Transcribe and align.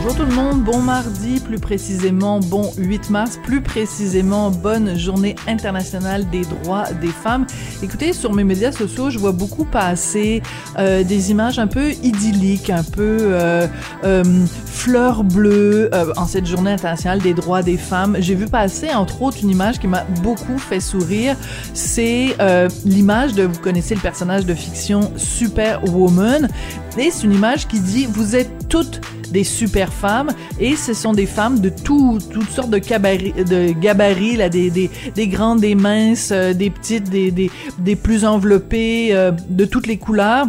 Bonjour 0.00 0.14
tout 0.14 0.26
le 0.26 0.34
monde, 0.34 0.62
bon 0.62 0.78
mardi, 0.78 1.40
plus 1.40 1.58
précisément 1.58 2.38
bon 2.38 2.70
8 2.78 3.10
mars, 3.10 3.36
plus 3.42 3.60
précisément 3.60 4.48
bonne 4.48 4.96
journée 4.96 5.34
internationale 5.48 6.30
des 6.30 6.42
droits 6.42 6.92
des 6.92 7.08
femmes. 7.08 7.48
Écoutez, 7.82 8.12
sur 8.12 8.32
mes 8.32 8.44
médias 8.44 8.70
sociaux, 8.70 9.10
je 9.10 9.18
vois 9.18 9.32
beaucoup 9.32 9.64
passer 9.64 10.40
euh, 10.78 11.02
des 11.02 11.32
images 11.32 11.58
un 11.58 11.66
peu 11.66 11.90
idylliques, 12.04 12.70
un 12.70 12.84
peu 12.84 13.18
euh, 13.22 13.66
euh, 14.04 14.22
fleurs 14.66 15.24
bleues 15.24 15.90
euh, 15.92 16.12
en 16.16 16.26
cette 16.26 16.46
journée 16.46 16.70
internationale 16.70 17.18
des 17.18 17.34
droits 17.34 17.64
des 17.64 17.76
femmes. 17.76 18.18
J'ai 18.20 18.36
vu 18.36 18.46
passer 18.46 18.90
entre 18.90 19.20
autres 19.22 19.38
une 19.42 19.50
image 19.50 19.80
qui 19.80 19.88
m'a 19.88 20.04
beaucoup 20.22 20.58
fait 20.58 20.80
sourire. 20.80 21.34
C'est 21.74 22.36
euh, 22.38 22.68
l'image 22.84 23.34
de, 23.34 23.42
vous 23.42 23.58
connaissez 23.58 23.96
le 23.96 24.00
personnage 24.00 24.46
de 24.46 24.54
fiction 24.54 25.12
Superwoman, 25.16 26.48
et 26.96 27.10
c'est 27.10 27.24
une 27.24 27.34
image 27.34 27.66
qui 27.66 27.80
dit, 27.80 28.06
vous 28.06 28.36
êtes 28.36 28.68
toutes 28.68 29.00
des 29.30 29.44
super 29.44 29.92
femmes 29.92 30.30
et 30.58 30.76
ce 30.76 30.94
sont 30.94 31.12
des 31.12 31.26
femmes 31.26 31.60
de 31.60 31.68
tout, 31.68 32.18
toutes 32.30 32.50
sortes 32.50 32.70
de, 32.70 32.78
de 32.78 33.72
gabarits, 33.72 34.36
là, 34.36 34.48
des, 34.48 34.70
des, 34.70 34.90
des 35.14 35.28
grandes, 35.28 35.60
des 35.60 35.74
minces, 35.74 36.30
euh, 36.32 36.52
des 36.52 36.70
petites, 36.70 37.10
des, 37.10 37.30
des, 37.30 37.50
des 37.78 37.96
plus 37.96 38.24
enveloppées, 38.24 39.08
euh, 39.12 39.32
de 39.48 39.64
toutes 39.64 39.86
les 39.86 39.98
couleurs. 39.98 40.46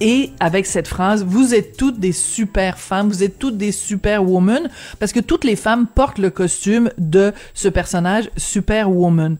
Et 0.00 0.32
avec 0.40 0.66
cette 0.66 0.88
phrase, 0.88 1.24
vous 1.24 1.54
êtes 1.54 1.76
toutes 1.76 1.98
des 1.98 2.12
super 2.12 2.78
femmes, 2.78 3.08
vous 3.08 3.22
êtes 3.22 3.38
toutes 3.38 3.56
des 3.56 3.72
super 3.72 4.24
women, 4.24 4.68
parce 4.98 5.12
que 5.12 5.20
toutes 5.20 5.44
les 5.44 5.56
femmes 5.56 5.86
portent 5.86 6.18
le 6.18 6.30
costume 6.30 6.90
de 6.98 7.32
ce 7.54 7.68
personnage 7.68 8.30
Superwoman. 8.36 9.36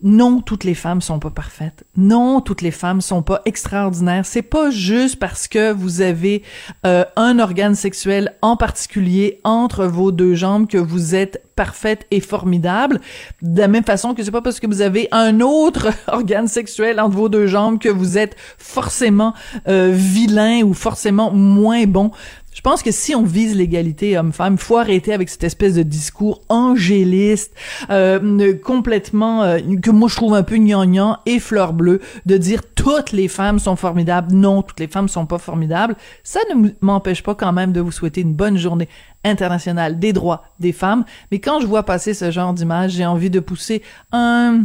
Non, 0.00 0.40
toutes 0.40 0.62
les 0.62 0.74
femmes 0.74 1.00
sont 1.00 1.18
pas 1.18 1.30
parfaites. 1.30 1.84
Non, 1.96 2.40
toutes 2.40 2.62
les 2.62 2.70
femmes 2.70 3.00
sont 3.00 3.22
pas 3.22 3.42
extraordinaires. 3.46 4.24
C'est 4.24 4.42
pas 4.42 4.70
juste 4.70 5.18
parce 5.18 5.48
que 5.48 5.72
vous 5.72 6.02
avez 6.02 6.44
euh, 6.86 7.04
un 7.16 7.40
organe 7.40 7.74
sexuel 7.74 8.36
en 8.40 8.56
particulier 8.56 9.40
entre 9.42 9.86
vos 9.86 10.12
deux 10.12 10.36
jambes 10.36 10.68
que 10.68 10.78
vous 10.78 11.16
êtes 11.16 11.42
parfaite 11.56 12.06
et 12.12 12.20
formidable. 12.20 13.00
De 13.42 13.58
la 13.60 13.66
même 13.66 13.82
façon 13.82 14.14
que 14.14 14.22
c'est 14.22 14.30
pas 14.30 14.40
parce 14.40 14.60
que 14.60 14.68
vous 14.68 14.82
avez 14.82 15.08
un 15.10 15.40
autre 15.40 15.88
organe 16.06 16.46
sexuel 16.46 17.00
entre 17.00 17.16
vos 17.16 17.28
deux 17.28 17.48
jambes 17.48 17.80
que 17.80 17.88
vous 17.88 18.18
êtes 18.18 18.36
forcément 18.56 19.34
euh, 19.66 19.90
vilain 19.92 20.62
ou 20.62 20.74
forcément 20.74 21.32
moins 21.32 21.86
bon. 21.86 22.12
Je 22.58 22.62
pense 22.64 22.82
que 22.82 22.90
si 22.90 23.14
on 23.14 23.22
vise 23.22 23.54
l'égalité 23.54 24.18
homme-femme, 24.18 24.58
faut 24.58 24.78
arrêter 24.78 25.12
avec 25.12 25.28
cette 25.28 25.44
espèce 25.44 25.74
de 25.74 25.84
discours 25.84 26.40
angéliste, 26.48 27.54
euh, 27.88 28.52
complètement, 28.64 29.44
euh, 29.44 29.60
que 29.80 29.92
moi 29.92 30.08
je 30.08 30.16
trouve 30.16 30.34
un 30.34 30.42
peu 30.42 30.56
gnangnan 30.56 31.18
et 31.24 31.38
fleur 31.38 31.72
bleue, 31.72 32.00
de 32.26 32.36
dire 32.36 32.62
toutes 32.74 33.12
les 33.12 33.28
femmes 33.28 33.60
sont 33.60 33.76
formidables. 33.76 34.34
Non, 34.34 34.62
toutes 34.62 34.80
les 34.80 34.88
femmes 34.88 35.06
sont 35.06 35.24
pas 35.24 35.38
formidables. 35.38 35.94
Ça 36.24 36.40
ne 36.52 36.70
m'empêche 36.80 37.22
pas 37.22 37.36
quand 37.36 37.52
même 37.52 37.70
de 37.70 37.80
vous 37.80 37.92
souhaiter 37.92 38.22
une 38.22 38.34
bonne 38.34 38.58
journée 38.58 38.88
internationale 39.22 40.00
des 40.00 40.12
droits 40.12 40.42
des 40.58 40.72
femmes. 40.72 41.04
Mais 41.30 41.38
quand 41.38 41.60
je 41.60 41.66
vois 41.68 41.84
passer 41.84 42.12
ce 42.12 42.32
genre 42.32 42.54
d'image, 42.54 42.90
j'ai 42.90 43.06
envie 43.06 43.30
de 43.30 43.38
pousser 43.38 43.82
un 44.10 44.64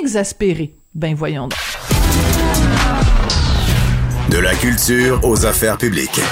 exaspéré. 0.00 0.78
Ben 0.94 1.14
voyons. 1.14 1.50
De 4.30 4.38
la 4.38 4.54
culture 4.54 5.20
aux 5.24 5.44
affaires 5.44 5.76
publiques. 5.76 6.22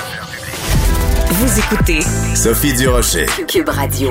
Vous 1.34 1.58
écoutez 1.58 2.02
Sophie 2.36 2.74
Durocher. 2.74 3.24
Cube 3.48 3.70
Radio. 3.70 4.10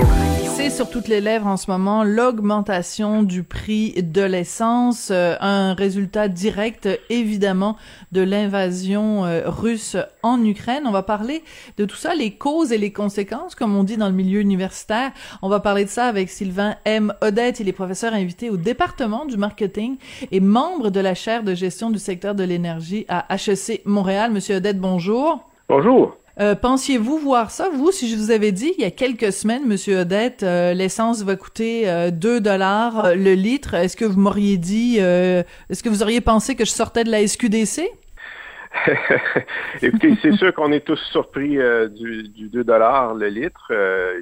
C'est 0.55 0.71
sur 0.71 0.89
toutes 0.89 1.07
les 1.07 1.21
lèvres 1.21 1.45
en 1.45 1.55
ce 1.55 1.69
moment 1.69 2.03
l'augmentation 2.03 3.21
du 3.21 3.43
prix 3.43 3.93
de 4.01 4.23
l'essence, 4.23 5.09
euh, 5.11 5.35
un 5.39 5.75
résultat 5.75 6.29
direct 6.29 6.89
évidemment 7.11 7.77
de 8.11 8.21
l'invasion 8.21 9.23
euh, 9.25 9.43
russe 9.45 9.97
en 10.23 10.43
Ukraine. 10.43 10.85
On 10.87 10.91
va 10.91 11.03
parler 11.03 11.43
de 11.77 11.85
tout 11.85 11.95
ça, 11.95 12.15
les 12.15 12.31
causes 12.31 12.71
et 12.71 12.79
les 12.79 12.91
conséquences, 12.91 13.53
comme 13.53 13.75
on 13.75 13.83
dit 13.83 13.97
dans 13.97 14.09
le 14.09 14.15
milieu 14.15 14.39
universitaire. 14.41 15.11
On 15.43 15.49
va 15.49 15.59
parler 15.59 15.85
de 15.85 15.91
ça 15.91 16.05
avec 16.05 16.27
Sylvain 16.27 16.75
M. 16.85 17.13
Odette. 17.21 17.59
Il 17.59 17.69
est 17.69 17.73
professeur 17.73 18.15
invité 18.15 18.49
au 18.49 18.57
département 18.57 19.25
du 19.25 19.37
marketing 19.37 19.97
et 20.31 20.39
membre 20.39 20.89
de 20.89 20.99
la 20.99 21.13
chaire 21.13 21.43
de 21.43 21.53
gestion 21.53 21.91
du 21.91 21.99
secteur 21.99 22.33
de 22.33 22.43
l'énergie 22.43 23.05
à 23.09 23.27
HEC 23.35 23.83
Montréal. 23.85 24.31
Monsieur 24.31 24.55
Odette, 24.55 24.79
bonjour. 24.79 25.47
Bonjour. 25.69 26.17
Euh, 26.39 26.55
pensiez-vous 26.55 27.17
voir 27.17 27.51
ça, 27.51 27.69
vous, 27.69 27.91
si 27.91 28.09
je 28.09 28.15
vous 28.15 28.31
avais 28.31 28.53
dit 28.53 28.73
il 28.77 28.81
y 28.81 28.87
a 28.87 28.91
quelques 28.91 29.33
semaines, 29.33 29.67
Monsieur 29.67 29.99
Odette, 29.99 30.43
euh, 30.43 30.73
l'essence 30.73 31.23
va 31.23 31.35
coûter 31.35 31.89
euh, 31.89 32.09
2 32.09 32.39
dollars 32.39 33.05
euh, 33.05 33.15
le 33.15 33.33
litre, 33.33 33.73
est-ce 33.73 33.97
que 33.97 34.05
vous 34.05 34.19
m'auriez 34.19 34.57
dit, 34.57 34.97
est-ce 34.97 35.83
que 35.83 35.89
vous 35.89 36.03
auriez 36.03 36.21
pensé 36.21 36.55
que 36.55 36.63
je 36.63 36.71
sortais 36.71 37.03
de 37.03 37.11
la 37.11 37.25
SQDC? 37.27 37.81
Écoutez, 39.81 40.17
c'est 40.21 40.31
sûr 40.37 40.53
qu'on 40.53 40.71
est 40.71 40.85
tous 40.85 40.99
surpris 41.11 41.57
du, 41.89 42.29
du 42.29 42.47
2 42.47 42.63
dollars 42.63 43.13
le 43.13 43.27
litre. 43.27 43.69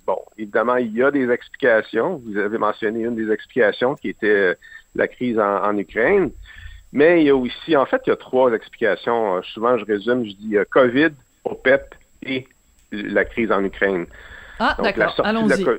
bon, 0.07 0.17
évidemment, 0.39 0.77
il 0.77 0.91
y 0.95 1.03
a 1.03 1.11
des 1.11 1.29
explications. 1.29 2.19
Vous 2.25 2.35
avez 2.39 2.57
mentionné 2.57 3.01
une 3.01 3.15
des 3.15 3.31
explications 3.31 3.93
qui 3.93 4.09
était 4.09 4.55
la 4.95 5.07
crise 5.07 5.37
en, 5.37 5.63
en 5.63 5.77
Ukraine. 5.77 6.31
Mais 6.91 7.21
il 7.21 7.27
y 7.27 7.29
a 7.29 7.35
aussi, 7.35 7.77
en 7.77 7.85
fait, 7.85 8.01
il 8.07 8.09
y 8.09 8.13
a 8.13 8.15
trois 8.15 8.51
explications. 8.53 9.39
souvent, 9.43 9.77
je 9.77 9.85
résume, 9.85 10.25
je 10.25 10.31
dis 10.31 10.55
COVID, 10.71 11.11
OPEP 11.45 11.93
et 12.23 12.47
la 12.91 13.25
crise 13.25 13.51
en 13.51 13.63
Ukraine. 13.63 14.05
Ah, 14.59 14.75
d'accord. 14.81 15.19
Allons-y. 15.23 15.63
La, 15.63 15.71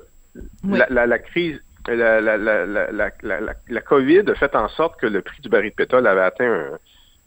oui. 0.64 0.78
la, 0.78 0.86
la, 0.90 1.06
la, 1.06 1.18
crise, 1.18 1.60
la, 1.88 2.20
la, 2.20 3.80
COVID 3.80 4.22
a 4.28 4.34
fait 4.34 4.54
en 4.54 4.68
sorte 4.68 5.00
que 5.00 5.06
le 5.06 5.22
prix 5.22 5.40
du 5.42 5.48
baril 5.48 5.70
de 5.70 5.74
pétrole 5.74 6.06
avait 6.06 6.20
atteint 6.20 6.44
un, 6.44 6.78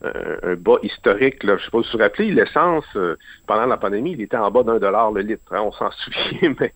un, 0.08 0.52
un 0.52 0.56
bas 0.56 0.78
historique. 0.84 1.44
Là. 1.44 1.58
Je 1.58 1.62
ne 1.62 1.66
sais 1.66 1.72
pas 1.72 1.84
si 1.84 1.92
vous 1.92 1.98
vous 1.98 2.04
rappelez, 2.04 2.32
l'essence, 2.32 2.86
euh, 2.96 3.18
pendant 3.46 3.66
la 3.66 3.78
pandémie, 3.78 4.14
il 4.14 4.22
était 4.22 4.38
en 4.38 4.50
bas 4.52 4.64
d'un 4.64 4.80
dollar 4.80 5.12
le 5.12 5.22
litre. 5.22 5.44
Hein. 5.52 5.62
On 5.64 5.72
s'en 5.72 5.92
souvient, 5.92 6.56
mais 6.60 6.74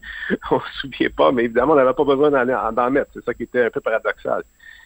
on 0.52 0.60
se 0.60 0.80
souvient 0.82 1.10
pas. 1.16 1.32
Mais 1.32 1.46
évidemment, 1.46 1.74
on 1.74 1.78
n'avait 1.78 1.94
pas 1.94 2.04
besoin 2.04 2.30
d'en 2.30 2.92
mettre. 2.92 3.12
C'est 3.14 3.24
ça 3.24 3.34
qui 3.34 3.44
était 3.44 3.66
un 3.66 3.70
peu 3.70 3.82
paradoxal. 3.82 4.44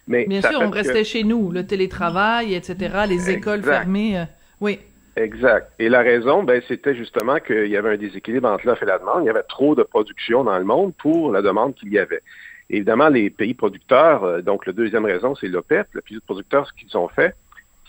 Mais 0.07 0.25
Bien 0.25 0.41
sûr, 0.41 0.59
on 0.61 0.69
restait 0.69 1.01
que... 1.01 1.07
chez 1.07 1.23
nous. 1.23 1.51
Le 1.51 1.66
télétravail, 1.66 2.56
etc., 2.56 2.75
les 3.07 3.16
exact. 3.16 3.38
écoles 3.38 3.63
fermées. 3.63 4.19
Euh, 4.19 4.25
oui. 4.59 4.79
Exact. 5.17 5.72
Et 5.77 5.89
la 5.89 6.01
raison, 6.01 6.44
ben, 6.44 6.61
c'était 6.67 6.95
justement 6.95 7.39
qu'il 7.39 7.67
y 7.67 7.75
avait 7.75 7.94
un 7.94 7.97
déséquilibre 7.97 8.47
entre 8.47 8.66
l'offre 8.66 8.83
et 8.83 8.85
la 8.85 8.99
demande. 8.99 9.23
Il 9.23 9.27
y 9.27 9.29
avait 9.29 9.44
trop 9.44 9.75
de 9.75 9.83
production 9.83 10.44
dans 10.44 10.57
le 10.57 10.63
monde 10.63 10.94
pour 10.97 11.31
la 11.31 11.41
demande 11.41 11.75
qu'il 11.75 11.91
y 11.91 11.99
avait. 11.99 12.22
Évidemment, 12.69 13.09
les 13.09 13.29
pays 13.29 13.53
producteurs, 13.53 14.23
euh, 14.23 14.41
donc 14.41 14.66
la 14.66 14.72
deuxième 14.72 15.05
raison, 15.05 15.35
c'est 15.35 15.47
l'OPEP. 15.47 15.88
Les 15.95 16.01
pays 16.01 16.19
producteurs, 16.25 16.66
ce 16.67 16.73
qu'ils 16.73 16.97
ont 16.97 17.09
fait, 17.09 17.35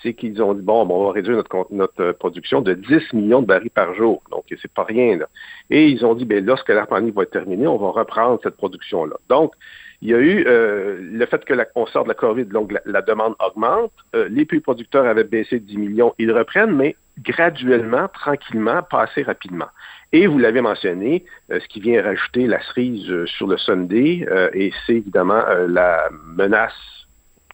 c'est 0.03 0.15
qu'ils 0.15 0.43
ont 0.43 0.55
dit, 0.55 0.63
bon, 0.63 0.83
on 0.83 1.07
va 1.07 1.13
réduire 1.13 1.37
notre, 1.37 1.67
notre 1.71 2.13
production 2.13 2.61
de 2.61 2.75
10 2.75 3.13
millions 3.13 3.41
de 3.41 3.47
barils 3.47 3.71
par 3.71 3.95
jour. 3.95 4.21
Donc, 4.33 4.45
c'est 4.49 4.73
pas 4.73 4.83
rien, 4.83 5.19
là. 5.19 5.29
Et 5.71 5.89
ils 5.89 6.05
ont 6.05 6.15
dit, 6.15 6.25
ben, 6.25 6.45
lorsque 6.45 6.71
la 6.71 6.87
pandémie 6.87 7.13
va 7.13 7.23
être 7.23 7.31
terminée, 7.31 7.69
on 7.69 7.77
va 7.77 7.91
reprendre 7.91 8.41
cette 8.43 8.57
production-là. 8.57 9.15
Donc, 9.29 9.53
il 10.01 10.09
y 10.09 10.15
a 10.15 10.19
eu 10.19 10.45
euh, 10.49 10.99
le 11.01 11.27
fait 11.27 11.45
que 11.45 11.55
la, 11.55 11.65
on 11.77 11.87
sort 11.87 12.03
de 12.03 12.09
la 12.09 12.15
COVID, 12.15 12.47
donc 12.47 12.73
la, 12.73 12.81
la 12.85 13.03
demande 13.03 13.37
augmente. 13.39 13.93
Euh, 14.17 14.29
les 14.29 14.45
pays 14.45 14.59
producteurs 14.59 15.07
avaient 15.07 15.23
baissé 15.23 15.61
de 15.61 15.65
10 15.65 15.79
millions, 15.79 16.13
ils 16.19 16.33
reprennent, 16.33 16.75
mais 16.75 16.97
graduellement, 17.19 18.09
tranquillement, 18.09 18.83
pas 18.83 19.03
assez 19.03 19.23
rapidement. 19.23 19.69
Et 20.13 20.27
vous 20.27 20.39
l'avez 20.39 20.61
mentionné, 20.61 21.25
euh, 21.51 21.61
ce 21.61 21.69
qui 21.69 21.81
vient 21.81 22.03
rajouter 22.03 22.47
la 22.47 22.61
cerise 22.63 23.11
euh, 23.11 23.27
sur 23.27 23.47
le 23.47 23.57
Sunday, 23.57 24.27
euh, 24.31 24.51
et 24.53 24.73
c'est 24.87 24.97
évidemment 24.97 25.43
la 25.69 26.09
menace 26.37 26.75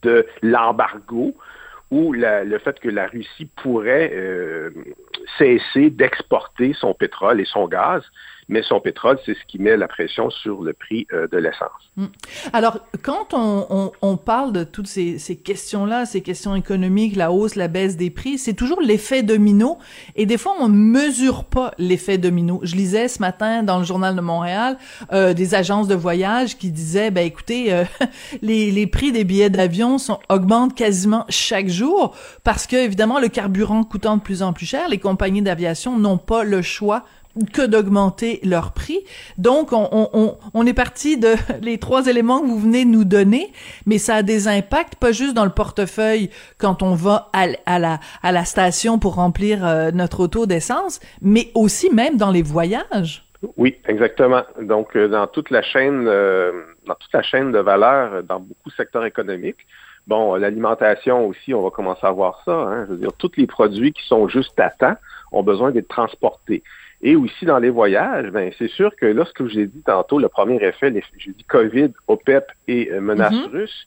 de 0.03 0.27
l'embargo 0.43 1.35
ou 1.91 2.13
le 2.13 2.59
fait 2.59 2.79
que 2.81 2.89
la 2.89 3.07
Russie 3.07 3.49
pourrait 3.63 4.13
cesser 5.39 5.89
d'exporter 5.89 6.75
son 6.75 6.93
pétrole 6.93 7.41
et 7.41 7.47
son 7.47 7.67
gaz 7.67 8.03
mais 8.49 8.63
son 8.63 8.81
pétrole, 8.81 9.19
c'est 9.27 9.35
ce 9.35 9.45
qui 9.47 9.59
met 9.59 9.77
la 9.77 9.89
pression 9.89 10.31
sur 10.31 10.63
le 10.63 10.73
prix 10.73 11.07
euh, 11.13 11.29
de 11.29 11.37
l'essence. 11.37 11.71
Mmh. 11.97 12.07
Alors, 12.53 12.81
quand 13.03 13.29
on, 13.33 14.17
parle 14.17 14.53
de 14.53 14.65
toutes 14.65 14.87
ces, 14.87 15.19
questions-là, 15.45 16.07
ces 16.07 16.23
questions 16.23 16.55
économiques, 16.55 17.15
la 17.17 17.31
hausse, 17.31 17.57
la 17.57 17.69
baisse 17.69 17.97
des 17.97 18.11
prix, 18.11 18.39
c'est 18.39 18.55
toujours 18.55 18.81
l'effet 18.81 19.23
domino, 19.23 19.79
et 20.17 20.27
des 20.27 20.39
fois, 20.39 20.55
on 20.61 20.69
mesure 20.69 21.45
pas 21.45 21.73
l'effet 21.79 22.19
domino. 22.19 22.61
Je 22.63 22.75
lisais 22.75 23.09
ce 23.09 23.21
matin 23.21 23.63
dans 23.63 23.79
le 23.79 23.85
Journal 23.85 24.17
de 24.17 24.21
Montréal 24.21 24.79
euh, 25.13 25.35
des 25.35 25.55
agences 25.55 25.89
de 25.89 25.95
voyage 25.95 26.57
qui 26.57 26.71
disaient, 26.71 27.11
ben 27.11 27.27
écoutez, 27.27 27.73
euh, 27.73 27.85
les, 28.43 28.71
les 28.71 28.87
prix 28.87 29.13
des 29.13 29.25
billets 29.25 29.51
d'avion 29.51 29.97
augmentent 30.29 30.75
quasiment 30.75 31.27
chaque 31.29 31.69
jour, 31.69 32.17
parce 32.45 32.67
que, 32.67 32.77
évidemment, 32.77 33.21
le 33.21 33.29
carburant 33.29 33.85
coûtant 33.85 34.17
de 34.17 34.23
plus 34.23 34.43
en 34.43 34.53
plus 34.53 34.67
cher, 34.67 34.89
les 34.89 34.99
compagnies 34.99 35.43
d'aviation 35.43 35.99
n'ont 35.99 36.19
pas 36.19 36.45
le 36.45 36.63
choix 36.63 37.05
que 37.53 37.67
d'augmenter 37.67 38.41
leur 38.43 38.73
prix. 38.73 39.05
Donc, 39.37 39.71
on, 39.73 40.67
est 40.67 40.75
parti 40.75 41.19
de 41.19 41.35
les 41.63 41.79
trois 41.79 42.07
éléments 42.07 42.41
que 42.41 42.47
vous 42.47 42.59
venez 42.59 42.85
nous 42.85 43.05
donner, 43.05 43.53
mais 43.87 43.99
ça 43.99 44.17
a 44.17 44.23
des 44.23 44.49
impacts, 44.49 44.97
pas 44.97 45.13
juste 45.13 45.35
dans 45.35 45.45
le 45.45 45.51
portefeuille 45.51 46.31
quand 46.59 46.83
on 46.83 46.95
va 46.95 47.31
à, 47.33 47.47
à 47.67 47.79
la, 47.79 48.01
à 48.23 48.33
la 48.33 48.45
station 48.45 48.99
pour 48.99 49.15
remplir 49.15 49.65
euh, 49.65 49.91
notre 49.93 50.21
auto 50.21 50.47
d'essence, 50.47 51.01
mais 51.23 51.51
aussi 51.55 51.93
même 51.93 52.17
dans 52.17 52.31
les 52.31 52.43
voyages. 52.43 53.25
Oui, 53.57 53.77
exactement. 53.87 54.43
Donc, 54.61 54.97
euh, 54.97 55.09
dans 55.09 55.27
toute 55.29 55.51
la 55.51 55.63
chaîne, 55.63 56.07
euh, 56.09 56.65
dans 56.87 56.95
toute 56.95 57.13
la 57.13 57.23
chaîne 57.23 57.53
de 57.53 57.59
valeur, 57.59 58.25
dans 58.25 58.41
beaucoup 58.41 58.71
de 58.71 58.75
secteurs 58.75 59.05
économiques, 59.05 59.65
bon, 60.09 60.35
l'alimentation 60.35 61.27
aussi, 61.27 61.55
on 61.55 61.63
va 61.63 61.71
commencer 61.71 62.05
à 62.05 62.11
voir 62.11 62.43
ça. 62.45 62.53
Hein. 62.53 62.87
je 62.87 62.93
veux 62.93 62.99
dire, 62.99 63.13
tous 63.17 63.31
les 63.37 63.47
produits 63.47 63.93
qui 63.93 64.05
sont 64.07 64.27
juste 64.27 64.59
à 64.59 64.71
temps 64.71 64.97
ont 65.31 65.45
besoin 65.45 65.71
d'être 65.71 65.89
transportés. 65.89 66.65
Et 67.01 67.15
aussi 67.15 67.45
dans 67.45 67.59
les 67.59 67.71
voyages, 67.71 68.31
ben 68.31 68.51
c'est 68.59 68.69
sûr 68.69 68.95
que 68.97 69.07
là, 69.07 69.25
ce 69.25 69.33
que 69.33 69.47
j'ai 69.49 69.67
dit 69.67 69.83
tantôt, 69.83 70.19
le 70.19 70.29
premier 70.29 70.57
effet, 70.57 70.93
j'ai 71.19 71.33
dit 71.33 71.45
COVID, 71.45 71.93
OPEP 72.09 72.45
et 72.67 72.91
euh, 72.91 73.01
menace 73.01 73.33
mm-hmm. 73.33 73.51
russe. 73.51 73.87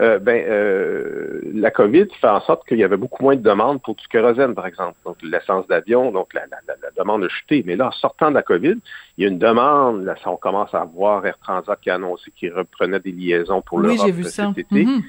Euh, 0.00 0.18
ben, 0.18 0.44
euh, 0.46 1.40
la 1.52 1.70
COVID 1.70 2.06
fait 2.20 2.28
en 2.28 2.40
sorte 2.40 2.66
qu'il 2.66 2.78
y 2.78 2.84
avait 2.84 2.96
beaucoup 2.96 3.22
moins 3.22 3.34
de 3.34 3.42
demandes 3.42 3.82
pour 3.82 3.96
du 3.96 4.06
kérosène, 4.08 4.54
par 4.54 4.66
exemple. 4.66 4.94
Donc, 5.04 5.16
l'essence 5.22 5.66
d'avion, 5.66 6.12
donc 6.12 6.32
la, 6.32 6.42
demande 6.96 7.24
a 7.24 7.28
chuté. 7.28 7.64
Mais 7.66 7.76
là, 7.76 7.88
en 7.88 7.92
sortant 7.92 8.30
de 8.30 8.36
la 8.36 8.42
COVID, 8.42 8.76
il 9.18 9.24
y 9.24 9.26
a 9.26 9.30
une 9.30 9.38
demande. 9.38 10.04
Là, 10.04 10.14
on 10.26 10.36
commence 10.36 10.72
à 10.74 10.84
voir 10.84 11.26
Air 11.26 11.38
Transat 11.38 11.78
qui 11.80 11.90
a 11.90 11.96
annoncé 11.96 12.30
qu'il 12.30 12.52
reprenait 12.52 13.00
des 13.00 13.12
liaisons 13.12 13.62
pour 13.62 13.80
l'Europe 13.80 14.10
oui, 14.14 14.24
cet 14.24 14.58
été. 14.58 14.84
Mm-hmm. 14.84 15.02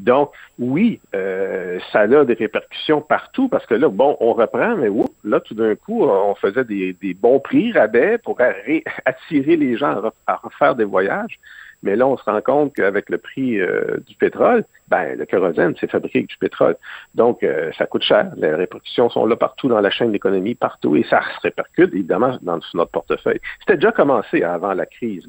Donc, 0.00 0.30
oui, 0.58 1.00
euh, 1.14 1.78
ça 1.92 2.00
a 2.00 2.24
des 2.24 2.34
répercussions 2.34 3.00
partout 3.00 3.48
parce 3.48 3.66
que 3.66 3.74
là, 3.74 3.88
bon, 3.88 4.16
on 4.20 4.32
reprend, 4.32 4.76
mais 4.76 4.88
oups, 4.88 5.12
là, 5.24 5.40
tout 5.40 5.54
d'un 5.54 5.74
coup, 5.74 6.04
on 6.04 6.34
faisait 6.36 6.64
des, 6.64 7.14
bons 7.14 7.40
prix, 7.40 7.72
rabais 7.72 8.18
pour 8.18 8.38
attirer 9.04 9.56
les 9.56 9.76
gens 9.76 10.00
à 10.26 10.36
refaire 10.36 10.76
des 10.76 10.84
voyages. 10.84 11.38
Mais 11.82 11.96
là, 11.96 12.06
on 12.06 12.16
se 12.16 12.24
rend 12.24 12.40
compte 12.40 12.74
qu'avec 12.74 13.08
le 13.08 13.18
prix 13.18 13.60
euh, 13.60 13.98
du 14.06 14.14
pétrole, 14.16 14.64
ben, 14.88 15.16
le 15.16 15.24
kérosène, 15.26 15.74
c'est 15.78 15.90
fabriqué 15.90 16.18
avec 16.18 16.30
du 16.30 16.36
pétrole. 16.38 16.76
Donc, 17.14 17.42
euh, 17.42 17.70
ça 17.78 17.86
coûte 17.86 18.02
cher. 18.02 18.32
Les 18.36 18.54
répercussions 18.54 19.10
sont 19.10 19.26
là 19.26 19.36
partout 19.36 19.68
dans 19.68 19.80
la 19.80 19.90
chaîne 19.90 20.12
d'économie, 20.12 20.54
partout, 20.54 20.96
et 20.96 21.04
ça 21.04 21.20
se 21.36 21.40
répercute 21.42 21.92
évidemment 21.94 22.38
dans 22.42 22.58
notre 22.74 22.90
portefeuille. 22.90 23.40
C'était 23.60 23.76
déjà 23.76 23.92
commencé 23.92 24.42
avant 24.42 24.74
la 24.74 24.86
crise, 24.86 25.26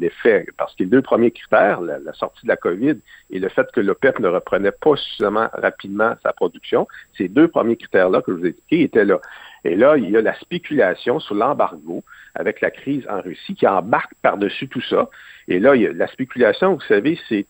l'effet, 0.00 0.46
parce 0.56 0.74
que 0.74 0.84
les 0.84 0.88
deux 0.88 1.02
premiers 1.02 1.32
critères, 1.32 1.80
la, 1.80 2.12
sortie 2.14 2.44
de 2.44 2.48
la 2.48 2.56
COVID 2.56 2.96
et 3.30 3.38
le 3.38 3.48
fait 3.48 3.70
que 3.72 3.80
l'OPEP 3.80 4.20
ne 4.20 4.28
reprenait 4.28 4.72
pas 4.72 4.96
suffisamment 4.96 5.48
rapidement 5.52 6.14
sa 6.22 6.32
production, 6.32 6.86
ces 7.16 7.28
deux 7.28 7.48
premiers 7.48 7.76
critères-là 7.76 8.22
que 8.22 8.32
je 8.32 8.38
vous 8.38 8.46
ai 8.46 8.50
expliqués 8.50 8.82
étaient 8.84 9.04
là. 9.04 9.20
Et 9.64 9.76
là, 9.76 9.96
il 9.96 10.10
y 10.10 10.16
a 10.16 10.20
la 10.20 10.34
spéculation 10.34 11.20
sur 11.20 11.34
l'embargo 11.34 12.02
avec 12.34 12.60
la 12.60 12.70
crise 12.70 13.06
en 13.08 13.20
Russie 13.20 13.54
qui 13.54 13.66
embarque 13.66 14.12
par-dessus 14.22 14.68
tout 14.68 14.82
ça. 14.82 15.08
Et 15.48 15.58
là, 15.58 15.74
il 15.74 15.82
y 15.82 15.86
a 15.86 15.92
la 15.92 16.06
spéculation, 16.08 16.74
vous 16.74 16.80
savez, 16.82 17.18
c'est 17.28 17.46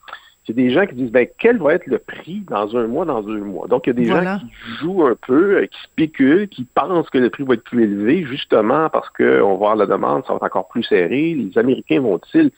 c'est 0.47 0.53
des 0.53 0.71
gens 0.71 0.87
qui 0.87 0.95
disent 0.95 1.11
ben 1.11 1.27
quel 1.39 1.59
va 1.59 1.75
être 1.75 1.87
le 1.87 1.99
prix 1.99 2.45
dans 2.49 2.77
un 2.77 2.87
mois, 2.87 3.07
dans 3.07 3.23
deux 3.23 3.41
mois? 3.41 3.67
Donc 3.67 3.87
il 3.87 3.91
y 3.91 3.93
a 3.93 3.95
des 3.95 4.05
gens 4.05 4.39
qui 4.39 4.73
jouent 4.79 5.07
un 5.07 5.17
peu, 5.27 5.57
euh, 5.57 5.67
qui 5.67 5.79
spéculent, 5.85 6.49
qui 6.49 6.65
pensent 6.65 7.09
que 7.09 7.19
le 7.19 7.31
prix 7.31 7.45
va 7.45 7.55
être 7.55 7.65
plus 7.65 7.85
élevé, 7.85 8.25
justement 8.25 8.91
parce 8.91 9.09
qu'on 9.11 9.53
va 9.53 9.55
voir 9.55 9.77
la 9.77 9.87
demande, 9.87 10.25
ça 10.27 10.33
va 10.33 10.37
être 10.37 10.43
encore 10.43 10.69
plus 10.69 10.83
serré. 10.83 11.35
Les 11.35 11.57
Américains 11.57 12.01
vont-ils 12.01 12.51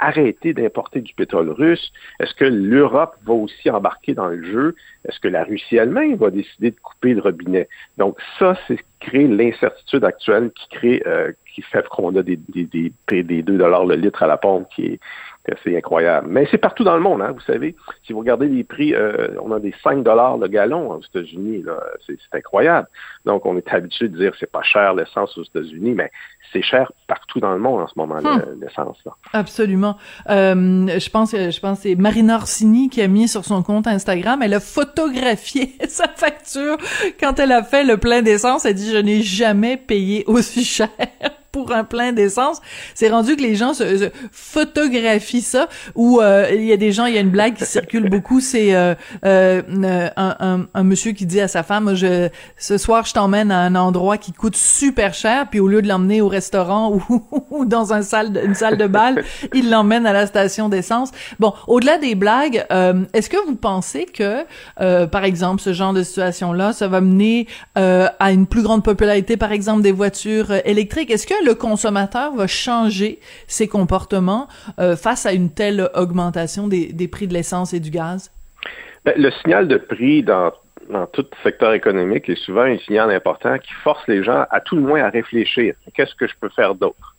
arrêter 0.00 0.52
d'importer 0.52 1.00
du 1.00 1.14
pétrole 1.14 1.50
russe? 1.50 1.92
Est-ce 2.18 2.34
que 2.34 2.44
l'Europe 2.44 3.14
va 3.24 3.34
aussi 3.34 3.70
embarquer 3.70 4.14
dans 4.14 4.26
le 4.26 4.42
jeu? 4.42 4.74
Est-ce 5.08 5.20
que 5.20 5.28
la 5.28 5.44
Russie 5.44 5.76
elle-même 5.76 6.16
va 6.16 6.30
décider 6.30 6.72
de 6.72 6.80
couper 6.80 7.14
le 7.14 7.20
robinet? 7.20 7.68
Donc 7.98 8.18
ça, 8.38 8.58
c'est 8.66 8.76
ce 8.76 8.82
qui 8.82 9.10
crée 9.10 9.28
l'incertitude 9.28 10.04
actuelle, 10.04 10.50
qui 10.50 10.68
crée, 10.70 11.02
euh, 11.06 11.32
qui 11.60 11.70
fait 11.70 11.86
qu'on 11.88 12.14
a 12.16 12.22
des, 12.22 12.36
des, 12.36 12.64
des, 12.64 13.22
des 13.22 13.42
2 13.42 13.58
dollars 13.58 13.84
le 13.84 13.96
litre 13.96 14.22
à 14.22 14.26
la 14.26 14.36
pompe, 14.36 14.68
qui 14.74 14.86
est, 14.86 15.00
c'est 15.64 15.76
incroyable. 15.76 16.28
Mais 16.30 16.46
c'est 16.50 16.58
partout 16.58 16.84
dans 16.84 16.94
le 16.94 17.00
monde, 17.00 17.22
hein, 17.22 17.32
vous 17.32 17.40
savez. 17.40 17.74
Si 18.06 18.12
vous 18.12 18.20
regardez 18.20 18.46
les 18.46 18.62
prix, 18.62 18.94
euh, 18.94 19.28
on 19.42 19.52
a 19.52 19.58
des 19.58 19.74
5 19.82 20.02
dollars 20.02 20.36
le 20.36 20.48
gallon 20.48 20.90
aux 20.90 21.00
États-Unis, 21.00 21.64
c'est 22.06 22.18
incroyable. 22.32 22.88
Donc, 23.24 23.46
on 23.46 23.56
est 23.56 23.68
habitué 23.72 24.08
de 24.08 24.16
dire 24.16 24.32
c'est 24.38 24.50
pas 24.50 24.62
cher 24.62 24.94
l'essence 24.94 25.36
aux 25.38 25.42
États-Unis, 25.42 25.94
mais 25.94 26.10
c'est 26.52 26.62
cher 26.62 26.92
partout 27.06 27.40
dans 27.40 27.52
le 27.52 27.58
monde 27.58 27.80
en 27.80 27.88
ce 27.88 27.94
moment, 27.96 28.16
hmm. 28.16 28.60
l'essence. 28.60 28.98
Absolument. 29.32 29.96
Euh, 30.28 30.98
je 30.98 31.10
pense, 31.10 31.32
je 31.32 31.60
pense 31.60 31.80
c'est 31.80 31.94
Marina 31.94 32.36
Orsini 32.36 32.90
qui 32.90 33.00
a 33.02 33.08
mis 33.08 33.28
sur 33.28 33.44
son 33.44 33.62
compte 33.62 33.86
Instagram, 33.86 34.42
elle 34.42 34.54
a 34.54 34.60
photographié 34.60 35.74
sa 35.88 36.08
facture 36.08 36.76
quand 37.18 37.38
elle 37.38 37.52
a 37.52 37.62
fait 37.62 37.84
le 37.84 37.96
plein 37.96 38.22
d'essence. 38.22 38.64
Elle 38.64 38.74
dit, 38.74 38.90
je 38.90 38.98
n'ai 38.98 39.22
jamais 39.22 39.76
payé 39.76 40.24
aussi 40.26 40.64
cher 40.64 40.88
pour 41.52 41.72
un 41.72 41.84
plein 41.84 42.12
d'essence. 42.12 42.60
C'est 42.94 43.08
rendu 43.08 43.36
que 43.36 43.42
les 43.42 43.54
gens 43.54 43.74
se, 43.74 44.10
photographient 44.30 45.40
ça. 45.40 45.68
Ou 45.94 46.20
euh, 46.20 46.48
il 46.52 46.64
y 46.64 46.72
a 46.72 46.76
des 46.76 46.92
gens, 46.92 47.06
il 47.06 47.14
y 47.14 47.18
a 47.18 47.20
une 47.20 47.30
blague 47.30 47.54
qui 47.54 47.64
circule 47.64 48.08
beaucoup, 48.10 48.40
c'est 48.40 48.74
euh, 48.74 48.94
euh, 49.24 49.62
un, 50.16 50.66
un, 50.72 50.82
monsieur 50.84 51.12
qui 51.12 51.26
dit 51.26 51.40
à 51.40 51.48
sa 51.48 51.62
femme, 51.62 51.94
je, 51.94 52.28
ce 52.56 52.78
soir 52.78 53.04
je 53.04 53.14
t'emmène 53.14 53.50
à 53.50 53.60
un 53.60 53.74
endroit 53.74 54.18
qui 54.18 54.32
coûte 54.32 54.56
super 54.56 55.14
cher, 55.14 55.48
puis 55.50 55.60
au 55.60 55.68
lieu 55.68 55.82
de 55.82 55.88
l'emmener 55.88 56.20
au 56.20 56.28
restaurant 56.28 56.92
ou, 57.08 57.22
ou 57.50 57.64
dans 57.64 57.92
un 57.92 58.02
salle, 58.02 58.40
une 58.44 58.54
salle 58.54 58.76
de 58.76 58.86
bal, 58.86 59.24
il 59.54 59.70
l'emmène 59.70 60.06
à 60.06 60.12
la 60.12 60.26
station 60.26 60.68
d'essence. 60.68 61.10
Bon, 61.38 61.52
au-delà 61.66 61.98
des 61.98 62.14
blagues, 62.14 62.64
est-ce 63.12 63.28
que 63.28 63.36
vous 63.46 63.56
pensez 63.56 64.04
que, 64.06 64.44
par 65.06 65.24
exemple, 65.24 65.60
ce 65.60 65.72
genre 65.72 65.92
de 65.92 66.02
situation-là, 66.02 66.72
ça 66.72 66.88
va 66.88 67.00
mener 67.00 67.46
à 67.74 68.32
une 68.32 68.46
plus 68.46 68.62
grande 68.62 68.84
popularité, 68.84 69.36
par 69.36 69.52
exemple, 69.52 69.82
des 69.82 69.92
voitures 69.92 70.52
électriques? 70.64 71.10
Est-ce 71.10 71.26
que 71.26 71.39
le 71.44 71.54
consommateur 71.54 72.34
va 72.34 72.46
changer 72.46 73.18
ses 73.46 73.68
comportements 73.68 74.48
euh, 74.78 74.96
face 74.96 75.26
à 75.26 75.32
une 75.32 75.50
telle 75.50 75.90
augmentation 75.94 76.68
des, 76.68 77.08
prix 77.08 77.26
de 77.26 77.34
l'essence 77.34 77.74
et 77.74 77.80
du 77.80 77.90
gaz? 77.90 78.30
Ben, 79.04 79.14
le 79.16 79.30
signal 79.30 79.68
de 79.68 79.76
prix 79.76 80.22
dans, 80.22 80.52
tout 81.12 81.26
secteur 81.42 81.72
économique 81.72 82.28
est 82.28 82.42
souvent 82.42 82.62
un 82.62 82.78
signal 82.78 83.10
important 83.10 83.58
qui 83.58 83.72
force 83.84 84.02
les 84.08 84.22
gens 84.22 84.44
à 84.50 84.60
tout 84.60 84.76
le 84.76 84.82
moins 84.82 85.02
à 85.02 85.10
réfléchir. 85.10 85.74
Qu'est-ce 85.94 86.14
que 86.14 86.26
je 86.26 86.34
peux 86.40 86.48
faire 86.48 86.74
d'autre? 86.74 87.16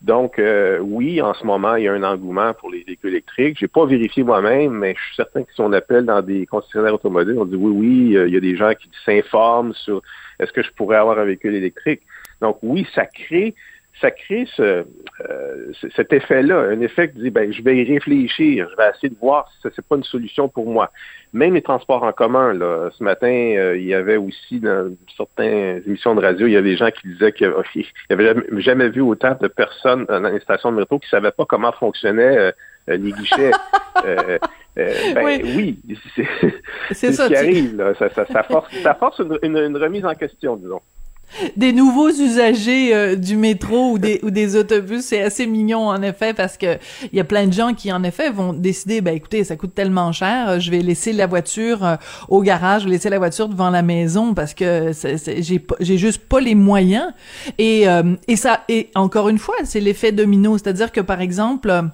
Donc, 0.00 0.38
euh, 0.38 0.78
oui, 0.78 1.20
en 1.20 1.34
ce 1.34 1.44
moment, 1.44 1.74
il 1.74 1.84
y 1.84 1.88
a 1.88 1.92
un 1.92 2.04
engouement 2.04 2.54
pour 2.54 2.70
les 2.70 2.84
véhicules 2.84 3.10
électriques. 3.10 3.58
J'ai 3.58 3.66
pas 3.66 3.84
vérifié 3.84 4.22
moi-même, 4.22 4.70
mais 4.70 4.94
je 4.96 5.04
suis 5.06 5.16
certain 5.16 5.42
que 5.42 5.52
si 5.52 5.60
on 5.60 5.72
appelle 5.72 6.04
dans 6.04 6.22
des 6.22 6.46
concessionnaires 6.46 6.94
automobiles, 6.94 7.36
on 7.36 7.44
dit 7.44 7.56
oui, 7.56 7.72
oui, 7.72 8.16
euh, 8.16 8.28
il 8.28 8.34
y 8.34 8.36
a 8.36 8.40
des 8.40 8.56
gens 8.56 8.72
qui 8.74 8.88
s'informent 9.04 9.74
sur 9.74 10.00
est-ce 10.38 10.52
que 10.52 10.62
je 10.62 10.70
pourrais 10.70 10.98
avoir 10.98 11.18
un 11.18 11.24
véhicule 11.24 11.56
électrique. 11.56 12.02
Donc 12.40 12.58
oui, 12.62 12.86
ça 12.94 13.06
crée 13.06 13.54
ça 14.00 14.10
crée 14.10 14.46
ce, 14.54 14.62
euh, 14.62 15.72
cet 15.96 16.12
effet-là, 16.12 16.58
un 16.58 16.80
effet 16.80 17.10
qui 17.10 17.18
dit 17.18 17.30
ben 17.30 17.52
je 17.52 17.62
vais 17.62 17.78
y 17.78 17.84
réfléchir, 17.84 18.68
je 18.70 18.76
vais 18.76 18.90
essayer 18.90 19.08
de 19.08 19.18
voir 19.20 19.50
si 19.52 19.62
ce 19.62 19.68
n'est 19.68 19.84
pas 19.88 19.96
une 19.96 20.04
solution 20.04 20.48
pour 20.48 20.70
moi. 20.70 20.90
Même 21.32 21.54
les 21.54 21.62
transports 21.62 22.02
en 22.02 22.12
commun, 22.12 22.52
là, 22.52 22.90
ce 22.96 23.02
matin, 23.02 23.26
euh, 23.26 23.76
il 23.76 23.84
y 23.84 23.94
avait 23.94 24.16
aussi 24.16 24.60
dans 24.60 24.94
certaines 25.16 25.82
émissions 25.86 26.14
de 26.14 26.20
radio, 26.20 26.46
il 26.46 26.52
y 26.52 26.56
avait 26.56 26.70
des 26.70 26.76
gens 26.76 26.90
qui 26.90 27.08
disaient 27.08 27.32
qu'ils 27.32 27.52
n'avaient 28.10 28.34
jamais, 28.58 28.88
vu 28.88 29.00
autant 29.00 29.36
de 29.40 29.48
personnes 29.48 30.04
dans 30.04 30.20
les 30.20 30.40
stations 30.40 30.70
de 30.70 30.76
métro 30.78 30.98
qui 30.98 31.06
ne 31.06 31.18
savaient 31.18 31.32
pas 31.32 31.44
comment 31.44 31.72
fonctionnaient 31.72 32.38
euh, 32.38 32.52
les 32.86 33.12
guichets. 33.12 33.50
ben, 34.76 35.42
oui, 35.56 35.78
c'est 36.92 37.12
ce 37.12 37.26
qui 37.26 37.36
arrive. 37.36 37.76
Là. 37.76 37.94
Ça, 37.94 38.42
force, 38.44 38.72
ça 38.82 38.94
force 38.94 39.20
une 39.42 39.76
remise 39.76 40.04
en 40.04 40.14
question, 40.14 40.56
disons 40.56 40.80
des 41.56 41.72
nouveaux 41.72 42.10
usagers 42.10 42.94
euh, 42.94 43.16
du 43.16 43.36
métro 43.36 43.92
ou 43.92 44.30
des 44.30 44.56
autobus, 44.56 45.04
c'est 45.04 45.22
assez 45.22 45.46
mignon 45.46 45.88
en 45.88 46.02
effet 46.02 46.34
parce 46.34 46.56
que 46.56 46.78
il 47.12 47.16
y 47.16 47.20
a 47.20 47.24
plein 47.24 47.46
de 47.46 47.52
gens 47.52 47.74
qui 47.74 47.92
en 47.92 48.02
effet 48.02 48.30
vont 48.30 48.52
décider 48.52 49.00
ben 49.00 49.14
écoutez, 49.14 49.44
ça 49.44 49.56
coûte 49.56 49.74
tellement 49.74 50.12
cher, 50.12 50.48
euh, 50.48 50.58
je 50.58 50.70
vais 50.70 50.80
laisser 50.80 51.12
la 51.12 51.26
voiture 51.26 51.84
euh, 51.84 51.96
au 52.28 52.42
garage, 52.42 52.86
laisser 52.86 53.10
la 53.10 53.18
voiture 53.18 53.48
devant 53.48 53.70
la 53.70 53.82
maison 53.82 54.34
parce 54.34 54.54
que 54.54 54.92
j'ai 55.38 55.66
j'ai 55.80 55.98
juste 55.98 56.22
pas 56.28 56.40
les 56.40 56.54
moyens. 56.54 57.12
Et 57.58 57.86
et 58.26 58.36
ça 58.36 58.64
et 58.68 58.90
encore 58.94 59.28
une 59.28 59.38
fois, 59.38 59.56
c'est 59.64 59.80
l'effet 59.80 60.12
domino, 60.12 60.58
c'est-à-dire 60.58 60.92
que 60.92 61.00
par 61.00 61.20
exemple 61.20 61.90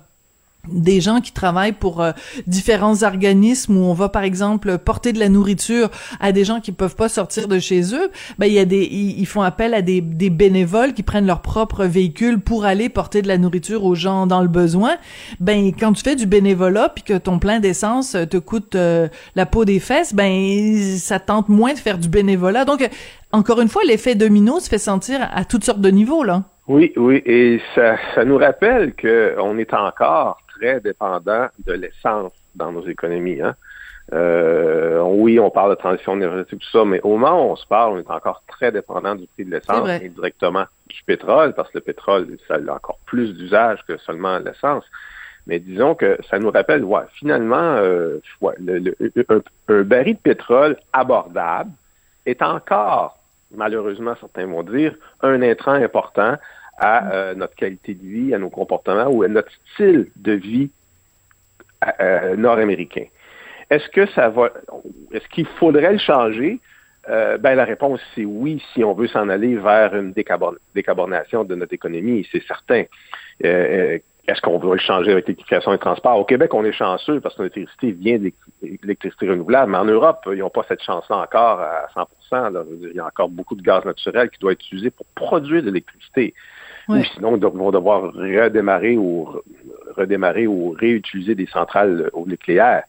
des 0.69 1.01
gens 1.01 1.21
qui 1.21 1.33
travaillent 1.33 1.73
pour 1.73 2.01
euh, 2.01 2.13
différents 2.47 3.03
organismes 3.03 3.77
où 3.77 3.81
on 3.81 3.95
va 3.95 4.09
par 4.09 4.23
exemple 4.23 4.79
porter 4.79 5.13
de 5.13 5.19
la 5.19 5.29
nourriture 5.29 5.91
à 6.21 6.33
des 6.33 6.45
gens 6.45 6.61
qui 6.61 6.73
peuvent 6.73 6.97
pas 6.97 7.09
sortir 7.09 7.49
de 7.49 7.59
chez 7.59 7.95
eux, 7.95 8.11
ben 8.39 8.47
il 8.47 8.53
y 8.53 8.59
a 8.59 8.65
des 8.65 8.85
ils, 8.85 9.27
font 9.27 9.43
appel 9.43 9.75
à 9.75 9.83
des, 9.83 10.01
des, 10.01 10.31
bénévoles 10.31 10.93
qui 10.93 11.03
prennent 11.03 11.27
leur 11.27 11.43
propre 11.43 11.85
véhicule 11.85 12.41
pour 12.41 12.65
aller 12.65 12.89
porter 12.89 13.23
de 13.23 13.29
la 13.29 13.39
nourriture 13.39 13.85
aux 13.85 13.95
gens 13.95 14.27
dans 14.27 14.41
le 14.41 14.49
besoin. 14.49 14.97
Ben 15.41 15.73
quand 15.79 15.93
tu 15.93 16.03
fais 16.03 16.17
du 16.17 16.27
bénévolat 16.27 16.89
puis 16.89 17.05
que 17.05 17.19
ton 17.19 17.39
plein 17.39 17.61
d'essence 17.61 18.17
te 18.31 18.37
coûte 18.37 18.75
euh, 18.75 19.09
la 19.35 19.47
peau 19.47 19.65
des 19.65 19.81
fesses, 19.81 20.15
ben 20.15 20.77
ça 20.99 21.19
tente 21.19 21.49
moins 21.49 21.73
de 21.73 21.79
faire 21.79 21.99
du 21.99 22.09
bénévolat. 22.09 22.65
Donc 22.65 22.89
encore 23.33 23.61
une 23.61 23.69
fois, 23.69 23.83
l'effet 23.85 24.15
domino 24.15 24.61
se 24.61 24.69
fait 24.69 24.79
sentir 24.79 25.29
à 25.33 25.45
toutes 25.45 25.65
sortes 25.65 25.81
de 25.81 25.91
niveaux 25.91 26.23
là. 26.23 26.45
Oui, 26.67 26.93
oui, 26.97 27.23
et 27.27 27.61
ça, 27.75 27.97
ça 28.15 28.25
nous 28.25 28.39
rappelle 28.39 28.95
que 28.95 29.35
on 29.39 29.59
est 29.59 29.75
encore 29.75 30.39
très 30.65 30.81
dépendant 30.81 31.49
de 31.67 31.73
l'essence 31.73 32.33
dans 32.55 32.73
nos 32.73 32.87
économies. 32.87 33.41
Hein. 33.41 33.55
Euh, 34.13 35.01
oui, 35.03 35.39
on 35.41 35.51
parle 35.51 35.71
de 35.71 35.77
transition 35.77 36.15
énergétique, 36.15 36.61
tout 36.61 36.71
ça, 36.71 36.85
mais 36.85 37.01
au 37.03 37.17
moment 37.17 37.47
où 37.47 37.53
on 37.53 37.57
se 37.57 37.67
parle, 37.67 37.95
on 37.95 37.99
est 37.99 38.11
encore 38.11 38.43
très 38.47 38.71
dépendant 38.71 39.15
du 39.15 39.27
prix 39.27 39.45
de 39.45 39.51
l'essence 39.51 39.89
et 40.03 40.09
directement 40.09 40.65
du 40.89 41.03
pétrole, 41.05 41.55
parce 41.55 41.71
que 41.71 41.79
le 41.79 41.83
pétrole, 41.83 42.37
ça 42.47 42.55
a 42.55 42.73
encore 42.73 42.99
plus 43.07 43.35
d'usage 43.35 43.81
que 43.89 43.97
seulement 43.99 44.39
l'essence. 44.39 44.85
Mais 45.47 45.59
disons 45.59 45.95
que 45.95 46.19
ça 46.31 46.39
nous 46.39 46.51
rappelle, 46.51 46.85
ouais, 46.85 47.03
finalement, 47.19 47.77
euh, 47.77 48.21
un, 48.49 49.83
baril 49.83 50.15
de 50.15 50.21
pétrole 50.21 50.77
abordable 50.93 51.71
est 52.25 52.41
encore, 52.41 53.19
malheureusement, 53.55 54.15
certains 54.21 54.47
vont 54.47 54.63
dire, 54.63 54.95
un 55.21 55.43
intrant 55.43 55.73
important 55.73 56.37
à 56.79 57.13
euh, 57.13 57.35
notre 57.35 57.55
qualité 57.55 57.95
de 57.95 58.07
vie, 58.07 58.35
à 58.35 58.39
nos 58.39 58.51
comportements 58.51 59.07
ou 59.09 59.23
à 59.23 59.29
notre 59.29 59.51
style 59.73 60.11
de 60.17 60.33
vie 60.33 60.71
euh, 62.01 62.37
nord-américain. 62.37 63.05
Est-ce 63.71 63.89
que 63.89 64.07
ça 64.13 64.29
va, 64.29 64.51
est-ce 65.13 65.27
qu'il 65.29 65.47
faudrait 65.47 65.93
le 65.93 65.99
changer? 65.99 66.61
Euh, 67.09 67.39
ben, 67.39 67.55
la 67.55 67.65
réponse, 67.65 68.01
c'est 68.15 68.25
oui, 68.25 68.63
si 68.73 68.83
on 68.83 68.95
veut 68.95 69.09
s'en 69.09 69.29
aller 69.29 69.57
vers 69.57 69.95
une 69.95 70.13
décarbonation 70.13 71.45
de 71.45 71.55
notre 71.55 71.75
économie, 71.75 72.27
c'est 72.33 72.43
certain. 72.47 72.85
Euh, 73.45 73.99
est-ce 74.27 74.41
qu'on 74.41 74.59
veut 74.59 74.73
le 74.73 74.79
changer 74.79 75.13
avec 75.13 75.27
l'électrification 75.27 75.73
des 75.73 75.79
transports? 75.79 76.19
Au 76.19 76.25
Québec, 76.25 76.55
on 76.55 76.65
est 76.65 76.73
chanceux 76.73 77.21
parce 77.21 77.35
que 77.35 77.43
l'électricité 77.43 77.93
vient 77.93 78.19
de 78.19 78.33
l'électricité 78.63 79.29
renouvelable, 79.29 79.73
mais 79.73 79.79
en 79.79 79.85
Europe, 79.85 80.21
ils 80.33 80.39
n'ont 80.39 80.49
pas 80.49 80.65
cette 80.67 80.83
chance-là 80.83 81.17
encore 81.19 81.61
à 81.61 81.89
100% 82.33 82.65
Il 82.91 82.97
y 82.97 83.01
a 83.01 83.07
encore 83.07 83.29
beaucoup 83.29 83.55
de 83.55 83.63
gaz 83.63 83.85
naturel 83.85 84.31
qui 84.31 84.39
doit 84.39 84.53
être 84.53 84.65
utilisé 84.65 84.91
pour 84.91 85.05
produire 85.15 85.63
de 85.63 85.67
l'électricité. 85.67 86.33
Ou 86.89 87.03
sinon, 87.15 87.37
ils 87.37 87.43
vont 87.43 87.71
devoir 87.71 88.13
redémarrer 88.13 88.97
ou 88.97 89.29
redémarrer 89.97 90.47
ou 90.47 90.71
réutiliser 90.71 91.35
des 91.35 91.47
centrales 91.47 92.11
au 92.13 92.27
nucléaire. 92.27 92.85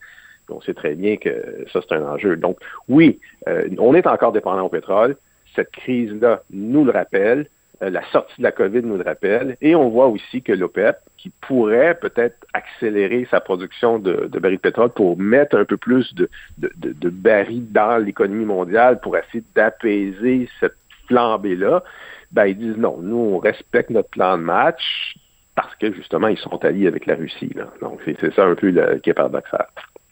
On 0.50 0.62
sait 0.62 0.74
très 0.74 0.96
bien 0.96 1.18
que 1.18 1.66
ça, 1.74 1.80
c'est 1.82 1.96
un 1.96 2.04
enjeu. 2.04 2.36
Donc, 2.36 2.58
oui, 2.88 3.20
euh, 3.48 3.68
on 3.80 3.96
est 3.96 4.08
encore 4.08 4.32
dépendant 4.32 4.64
au 4.64 4.70
pétrole. 4.70 5.16
Cette 5.56 5.72
crise-là 5.72 6.44
nous 6.52 6.86
le 6.86 6.92
rappelle. 6.92 7.48
Euh, 7.82 7.90
la 7.90 8.04
sortie 8.12 8.36
de 8.38 8.44
la 8.44 8.52
COVID 8.52 8.82
nous 8.84 8.98
le 8.98 9.04
rappelle. 9.04 9.58
Et 9.62 9.76
on 9.76 9.90
voit 9.90 10.08
aussi 10.08 10.42
que 10.42 10.54
l'OPEP, 10.54 10.98
qui 11.18 11.32
pourrait 11.42 11.96
peut-être 11.96 12.38
accélérer 12.54 13.28
sa 13.32 13.40
production 13.40 14.00
de, 14.00 14.30
barils 14.40 14.58
de 14.58 14.62
pétrole 14.62 14.90
pour 14.90 15.18
mettre 15.18 15.58
un 15.58 15.66
peu 15.66 15.78
plus 15.78 16.14
de, 16.14 16.30
de, 16.58 17.10
barils 17.10 17.72
dans 17.72 17.98
l'économie 17.98 18.46
mondiale 18.46 19.00
pour 19.00 19.18
essayer 19.18 19.44
d'apaiser 19.56 20.48
cette 20.60 20.76
flambée-là, 21.08 21.84
ben, 22.36 22.48
ils 22.48 22.58
disent 22.58 22.78
non, 22.78 22.98
nous, 23.02 23.16
on 23.16 23.38
respecte 23.40 23.90
notre 23.90 24.10
plan 24.10 24.38
de 24.38 24.44
match 24.44 25.16
parce 25.56 25.74
que 25.78 25.94
justement, 25.94 26.28
ils 26.28 26.38
sont 26.38 26.64
alliés 26.66 26.88
avec 26.88 27.06
la 27.06 27.16
Russie. 27.16 27.52
Là. 27.56 27.68
Donc, 27.82 28.02
c'est 28.06 28.34
ça 28.36 28.44
un 28.44 28.56
peu 28.56 28.70
le, 28.70 29.00
qui 29.00 29.10
est 29.10 29.14
paradoxal. 29.14 29.66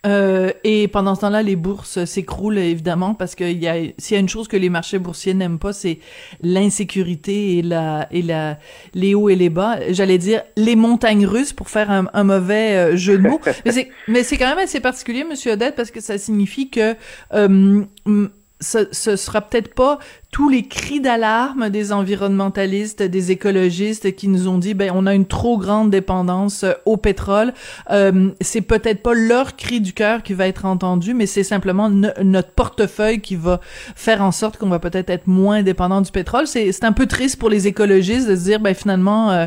Euh, 0.06 0.52
et 0.66 0.90
pendant 0.90 1.16
ce 1.16 1.22
temps-là, 1.22 1.44
les 1.44 1.56
bourses 1.56 2.04
s'écroulent 2.04 2.58
évidemment 2.58 3.14
parce 3.14 3.36
que 3.36 3.46
y 3.46 3.68
a, 3.70 3.76
s'il 3.98 4.16
y 4.16 4.18
a 4.18 4.20
une 4.20 4.28
chose 4.28 4.50
que 4.50 4.58
les 4.58 4.70
marchés 4.70 5.00
boursiers 5.00 5.34
n'aiment 5.34 5.60
pas, 5.60 5.72
c'est 5.72 6.00
l'insécurité 6.42 7.58
et 7.58 7.62
la 7.62 8.08
et 8.12 8.22
la 8.22 8.58
les 8.94 9.16
hauts 9.16 9.30
et 9.30 9.36
les 9.36 9.50
bas. 9.50 9.78
J'allais 9.92 10.18
dire 10.18 10.42
les 10.58 10.76
montagnes 10.76 11.26
russes 11.26 11.54
pour 11.54 11.70
faire 11.70 11.90
un, 11.90 12.08
un 12.14 12.26
mauvais 12.26 12.76
euh, 12.76 12.98
jeu 12.98 13.18
de 13.18 13.30
mots. 13.30 13.40
mais 13.66 13.72
c'est 13.72 13.90
mais 14.10 14.24
c'est 14.24 14.38
quand 14.38 14.50
même 14.50 14.60
assez 14.60 14.82
particulier, 14.82 15.24
Monsieur 15.24 15.54
Odette, 15.54 15.76
parce 15.76 15.92
que 15.92 16.02
ça 16.02 16.18
signifie 16.18 16.70
que 16.70 16.96
euh, 17.34 17.86
ce, 18.64 18.88
ce 18.92 19.16
sera 19.16 19.42
peut-être 19.42 19.74
pas 19.74 20.00
tous 20.34 20.50
les 20.50 20.68
cris 20.68 21.00
d'alarme 21.00 21.70
des 21.70 21.94
environnementalistes, 21.94 23.04
des 23.04 23.32
écologistes 23.32 24.16
qui 24.16 24.28
nous 24.28 24.48
ont 24.48 24.58
dit 24.58 24.74
ben 24.74 24.92
on 24.96 25.06
a 25.06 25.14
une 25.14 25.28
trop 25.28 25.60
grande 25.60 25.92
dépendance 25.92 26.64
euh, 26.64 26.74
au 26.86 26.98
pétrole. 26.98 27.54
Euh, 27.92 28.32
c'est 28.42 28.62
peut-être 28.62 29.04
pas 29.04 29.14
leur 29.14 29.56
cri 29.56 29.80
du 29.80 29.94
cœur 29.94 30.24
qui 30.24 30.34
va 30.34 30.48
être 30.48 30.66
entendu, 30.66 31.14
mais 31.14 31.28
c'est 31.28 31.44
simplement 31.44 31.88
notre 31.90 32.50
portefeuille 32.50 33.22
qui 33.22 33.36
va 33.36 33.60
faire 33.96 34.24
en 34.24 34.32
sorte 34.32 34.58
qu'on 34.58 34.70
va 34.70 34.80
peut-être 34.80 35.12
être 35.12 35.28
moins 35.28 35.62
dépendant 35.62 36.02
du 36.02 36.12
pétrole. 36.12 36.48
C'est 36.48 36.72
c'est 36.72 36.86
un 36.86 36.94
peu 36.94 37.06
triste 37.06 37.38
pour 37.38 37.50
les 37.50 37.68
écologistes 37.68 38.28
de 38.28 38.36
se 38.36 38.46
dire 38.46 38.60
ben 38.60 38.74
finalement 38.74 39.30
euh, 39.30 39.46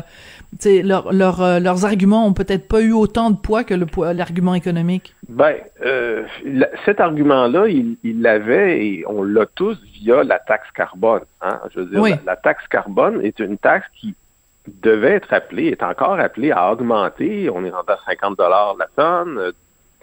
leur, 0.83 1.11
leur, 1.13 1.41
euh, 1.41 1.59
leurs 1.59 1.85
arguments 1.85 2.25
ont 2.25 2.33
peut-être 2.33 2.67
pas 2.67 2.81
eu 2.81 2.93
autant 2.93 3.29
de 3.31 3.37
poids 3.37 3.63
que 3.63 3.73
l'argument 4.13 4.53
économique. 4.53 5.15
Ben, 5.29 5.55
euh, 5.85 6.23
cet 6.85 6.99
argument-là, 6.99 7.67
il 7.67 8.21
l'avait 8.21 8.85
et 8.85 9.03
on 9.07 9.23
l'a 9.23 9.45
tous 9.45 9.77
via 9.93 10.23
la 10.23 10.39
taxe 10.39 10.69
carbone. 10.73 11.23
Hein? 11.41 11.59
Je 11.73 11.81
veux 11.81 11.85
dire, 11.87 12.19
la, 12.25 12.35
taxe 12.35 12.67
carbone 12.67 13.21
est 13.23 13.39
une 13.39 13.57
taxe 13.57 13.87
qui 13.99 14.15
devait 14.81 15.13
être 15.13 15.33
appelée, 15.33 15.67
est 15.67 15.83
encore 15.83 16.19
appelée 16.19 16.51
à 16.51 16.71
augmenter. 16.71 17.49
On 17.49 17.63
est 17.63 17.69
rendu 17.69 17.89
à 17.89 17.97
50 18.05 18.37
dollars 18.37 18.75
la 18.77 18.87
tonne, 18.95 19.51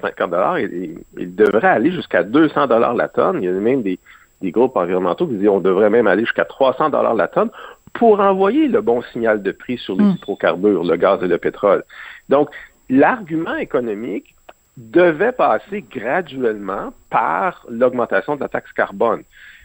50 0.00 0.30
dollars, 0.30 0.58
il, 0.58 0.98
il 1.16 1.34
devrait 1.34 1.68
aller 1.68 1.92
jusqu'à 1.92 2.22
200 2.22 2.66
dollars 2.66 2.94
la 2.94 3.08
tonne. 3.08 3.42
Il 3.42 3.46
y 3.46 3.48
a 3.48 3.52
même 3.52 3.82
des, 3.82 3.98
des 4.44 4.50
groupes 4.50 4.76
environnementaux 4.76 5.26
qui 5.26 5.34
disent 5.34 5.48
on 5.48 5.60
devrait 5.60 5.90
même 5.90 6.06
aller 6.06 6.24
jusqu'à 6.24 6.44
300 6.44 6.90
dollars 6.90 7.14
la 7.14 7.28
tonne 7.28 7.50
pour 7.94 8.20
envoyer 8.20 8.68
le 8.68 8.80
bon 8.80 9.02
signal 9.12 9.42
de 9.42 9.52
prix 9.52 9.78
sur 9.78 9.96
les 9.96 10.04
hmm. 10.04 10.16
hydrocarbures, 10.16 10.84
le 10.84 10.96
gaz 10.96 11.22
et 11.22 11.28
le 11.28 11.38
pétrole. 11.38 11.84
Donc, 12.28 12.50
l'argument 12.90 13.56
économique 13.56 14.34
devait 14.76 15.32
passer 15.32 15.82
graduellement 15.82 16.92
par 17.08 17.64
l'augmentation 17.68 18.34
de 18.34 18.40
la 18.40 18.48
taxe 18.48 18.72
carbone. 18.72 19.22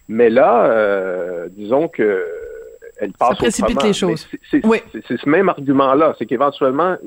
Mais 0.08 0.30
là, 0.30 0.66
euh, 0.66 1.48
disons 1.52 1.88
que 1.88 2.26
elle 3.00 3.14
passe 3.14 3.30
Ça 3.30 3.36
précipite 3.36 3.84
les 3.84 3.94
choses. 3.94 4.28
C'est 4.52 4.62
ce 4.62 5.30
même 5.30 5.50
argument-là, 5.50 6.16
c'est 6.20 6.26
qu'éventuellement, 6.26 6.98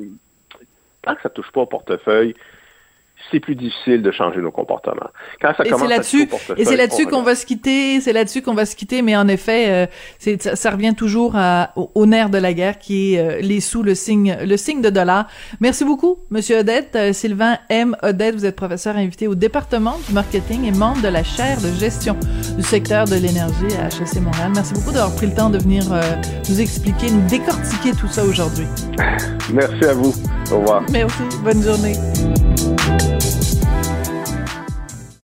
tant 1.03 1.15
que 1.15 1.23
ça 1.23 1.29
touche 1.29 1.51
pas 1.53 1.61
au 1.61 1.67
portefeuille, 1.67 2.35
c'est 3.31 3.41
plus 3.41 3.55
difficile 3.55 4.03
de 4.03 4.11
changer 4.11 4.41
nos 4.41 4.51
comportements. 4.51 5.11
Quand 5.41 5.53
ça 5.57 5.65
et 5.65 5.71
commence 5.71 5.89
là-dessus, 5.89 6.29
et 6.57 6.65
c'est 6.65 6.77
là-dessus 6.77 7.07
qu'on 7.07 7.23
va 7.23 7.35
se 7.35 7.47
quitter, 7.47 8.01
c'est 8.01 8.13
là-dessus 8.13 8.43
qu'on 8.43 8.55
va 8.55 8.67
se 8.67 8.77
quitter, 8.77 9.03
mais 9.03 9.17
en 9.17 9.29
effet, 9.29 9.67
euh, 9.69 9.87
c'est, 10.19 10.43
ça, 10.43 10.71
revient 10.71 10.95
toujours 10.95 11.35
à, 11.37 11.73
au, 11.77 12.07
nerf 12.07 12.31
de 12.31 12.39
la 12.39 12.53
guerre 12.53 12.79
qui 12.79 13.15
est 13.15 13.19
euh, 13.19 13.41
les 13.41 13.61
sous, 13.61 13.83
le 13.83 13.95
signe, 13.95 14.37
le 14.45 14.57
signe 14.57 14.83
de 14.83 14.91
dollar. 14.91 15.29
Merci 15.61 15.85
beaucoup, 15.85 16.19
Monsieur 16.31 16.59
Odette, 16.59 16.97
euh, 16.97 17.13
Sylvain 17.13 17.59
M. 17.69 17.97
Odette, 18.03 18.35
vous 18.35 18.47
êtes 18.47 18.57
professeur 18.57 18.97
invité 18.97 19.29
au 19.29 19.35
département 19.35 19.99
du 20.07 20.15
marketing 20.15 20.65
et 20.65 20.73
membre 20.73 21.03
de 21.03 21.09
la 21.09 21.23
chaire 21.23 21.59
de 21.61 21.69
gestion 21.79 22.17
du 22.57 22.63
secteur 22.63 23.07
de 23.07 23.17
l'énergie 23.17 23.75
à 23.81 23.87
HEC 23.87 24.21
Montréal. 24.21 24.53
Merci 24.55 24.75
beaucoup 24.75 24.93
d'avoir 24.93 25.15
pris 25.15 25.27
le 25.27 25.35
temps 25.35 25.51
de 25.51 25.59
venir 25.59 25.83
nous 26.49 26.61
expliquer, 26.61 27.11
nous 27.11 27.27
décortiquer 27.29 27.93
tout 27.93 28.09
ça 28.09 28.25
aujourd'hui. 28.25 28.67
Merci 29.53 29.85
à 29.85 29.95
vous. 29.95 30.13
Au 30.53 30.61
revoir. 30.61 30.83
Merci. 30.91 31.23
Bonne 31.43 31.63
journée. 31.63 31.95